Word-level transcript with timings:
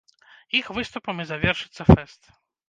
Іх 0.59 0.71
выступам 0.77 1.15
і 1.25 1.27
завершыцца 1.33 1.87
фэст. 1.93 2.21